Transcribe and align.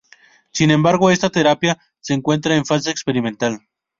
Sin 0.51 0.71
embargo 0.71 1.11
esta 1.11 1.29
terapia 1.29 1.77
se 1.99 2.15
encuentra 2.15 2.55
en 2.55 2.65
fase 2.65 2.89
experimental. 2.89 3.59